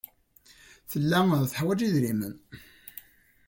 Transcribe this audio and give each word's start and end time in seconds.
Tella 0.91 1.19
teḥwaj 1.51 1.79
idrimen. 1.87 2.35